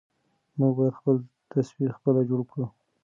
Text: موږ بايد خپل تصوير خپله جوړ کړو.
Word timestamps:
موږ 0.59 0.71
بايد 0.77 0.93
خپل 0.99 1.15
تصوير 1.51 1.91
خپله 1.97 2.21
جوړ 2.29 2.41
کړو. 2.51 2.65